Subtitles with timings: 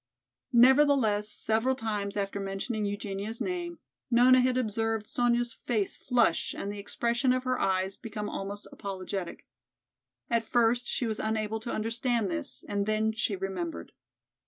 [0.55, 3.77] Nevertheless, several times, after mentioning Eugenia's name,
[4.09, 9.45] Nona had observed Sonya's face flush and the expression of her eyes become almost apologetic.
[10.27, 13.91] At first she was unable to understand this and then she remembered.